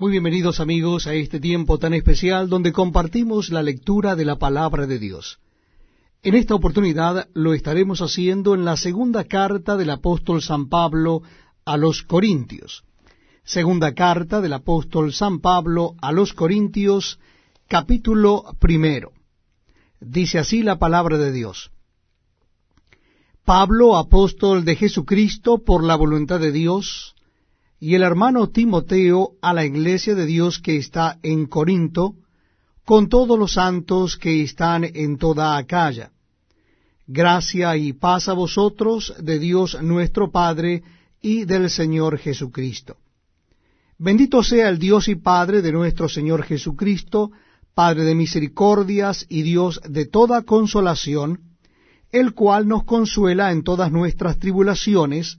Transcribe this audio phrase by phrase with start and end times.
[0.00, 4.86] Muy bienvenidos amigos a este tiempo tan especial donde compartimos la lectura de la palabra
[4.86, 5.40] de Dios.
[6.22, 11.22] En esta oportunidad lo estaremos haciendo en la segunda carta del apóstol San Pablo
[11.64, 12.84] a los Corintios.
[13.42, 17.18] Segunda carta del apóstol San Pablo a los Corintios,
[17.66, 19.10] capítulo primero.
[19.98, 21.72] Dice así la palabra de Dios.
[23.44, 27.16] Pablo, apóstol de Jesucristo por la voluntad de Dios,
[27.80, 32.14] y el hermano Timoteo a la iglesia de Dios que está en Corinto,
[32.84, 36.10] con todos los santos que están en toda Acaya.
[37.06, 40.82] Gracia y paz a vosotros de Dios nuestro Padre
[41.20, 42.96] y del Señor Jesucristo.
[43.98, 47.30] Bendito sea el Dios y Padre de nuestro Señor Jesucristo,
[47.74, 51.40] Padre de misericordias y Dios de toda consolación,
[52.10, 55.38] el cual nos consuela en todas nuestras tribulaciones,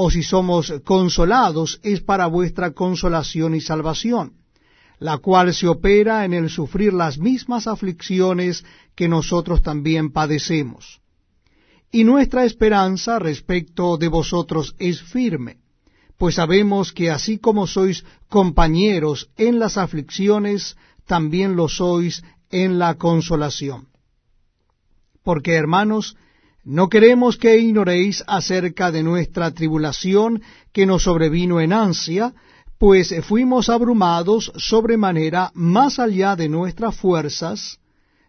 [0.00, 4.34] o si somos consolados, es para vuestra consolación y salvación,
[5.00, 11.00] la cual se opera en el sufrir las mismas aflicciones que nosotros también padecemos.
[11.90, 15.56] Y nuestra esperanza respecto de vosotros es firme,
[16.16, 22.94] pues sabemos que así como sois compañeros en las aflicciones, también lo sois en la
[22.94, 23.88] consolación.
[25.24, 26.16] Porque, hermanos,
[26.68, 32.34] no queremos que ignoréis acerca de nuestra tribulación que nos sobrevino en ansia,
[32.76, 37.78] pues fuimos abrumados sobremanera más allá de nuestras fuerzas,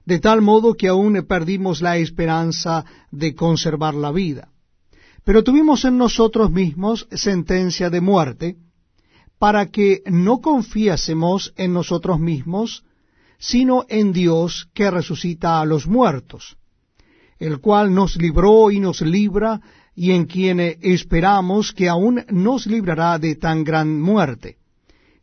[0.06, 4.48] de tal modo que aún perdimos la esperanza de conservar la vida.
[5.26, 8.55] Pero tuvimos en nosotros mismos sentencia de muerte,
[9.38, 12.86] para que no confiásemos en nosotros mismos,
[13.38, 16.55] sino en Dios que resucita a los muertos
[17.39, 19.61] el cual nos libró y nos libra,
[19.95, 24.58] y en quien esperamos que aún nos librará de tan gran muerte,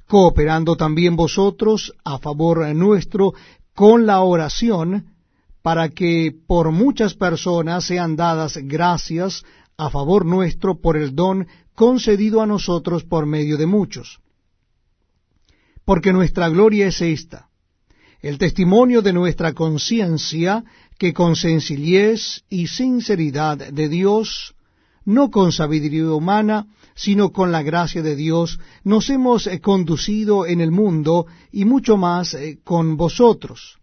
[0.06, 3.32] cooperando también vosotros a favor nuestro
[3.74, 5.14] con la oración,
[5.62, 9.44] para que por muchas personas sean dadas gracias
[9.76, 14.20] a favor nuestro por el don concedido a nosotros por medio de muchos.
[15.84, 17.48] Porque nuestra gloria es esta,
[18.20, 20.64] el testimonio de nuestra conciencia
[20.98, 24.54] que con sencillez y sinceridad de Dios,
[25.04, 30.60] no con sabiduría humana, sino con la gracia de Dios, nos hemos eh, conducido en
[30.60, 33.78] el mundo y mucho más eh, con vosotros,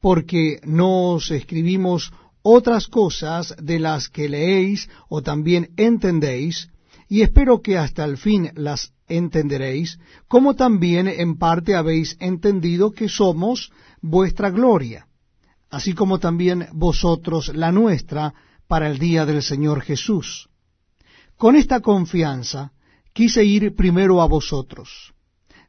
[0.00, 2.12] porque no os escribimos
[2.42, 6.70] otras cosas de las que leéis o también entendéis,
[7.08, 13.08] y espero que hasta el fin las entenderéis, como también en parte habéis entendido que
[13.08, 13.70] somos
[14.02, 15.05] vuestra gloria
[15.76, 18.32] así como también vosotros la nuestra
[18.66, 20.48] para el día del Señor Jesús.
[21.36, 22.72] Con esta confianza
[23.12, 25.12] quise ir primero a vosotros,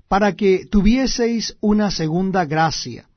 [0.07, 3.09] para que tuvieseis una segunda gracia,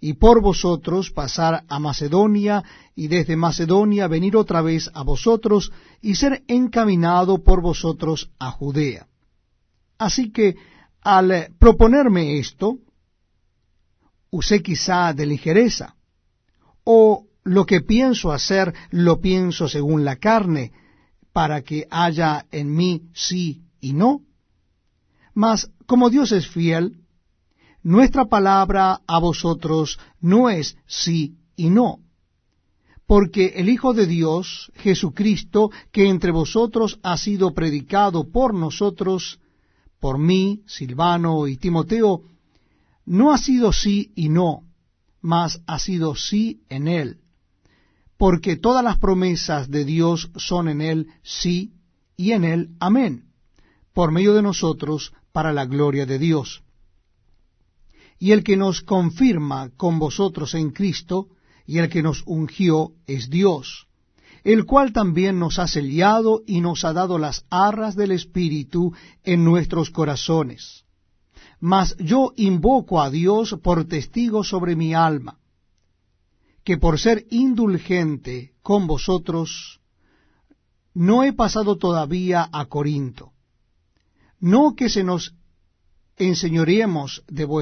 [0.00, 2.62] y por vosotros pasar a Macedonia,
[2.94, 9.08] y desde Macedonia venir otra vez a vosotros, y ser encaminado por vosotros a Judea.
[9.98, 10.54] Así que,
[11.00, 12.78] al proponerme esto,
[14.30, 15.96] usé quizá de ligereza,
[16.84, 20.72] o lo que pienso hacer lo pienso según la carne,
[21.32, 24.22] para que haya en mí sí y no?
[25.34, 26.98] Mas como Dios es fiel,
[27.82, 32.00] nuestra palabra a vosotros no es sí y no,
[33.06, 39.40] porque el Hijo de Dios, Jesucristo, que entre vosotros ha sido predicado por nosotros,
[39.98, 42.22] por mí, Silvano y Timoteo,
[43.06, 44.62] no ha sido sí y no,
[45.20, 47.18] mas ha sido sí en él,
[48.16, 51.72] porque todas las promesas de Dios son en él sí
[52.16, 53.24] y en él amén,
[53.92, 56.62] por medio de nosotros para la gloria de Dios.
[58.18, 61.28] Y el que nos confirma con vosotros en Cristo,
[61.66, 63.86] y el que nos ungió es Dios,
[64.44, 68.92] el cual también nos ha sellado y nos ha dado las arras del Espíritu
[69.24, 70.84] en nuestros corazones
[71.60, 75.38] mas yo invoco a Dios por testigo sobre mi alma,
[76.64, 79.80] que por ser indulgente con vosotros,
[80.94, 83.32] no he pasado todavía a Corinto.
[84.40, 85.34] No que se nos
[86.16, 87.60] enseñoremos de vuestra